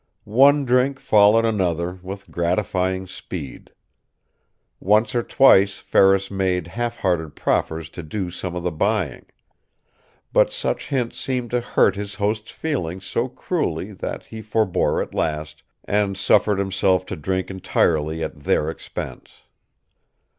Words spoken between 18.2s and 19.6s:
at their expense.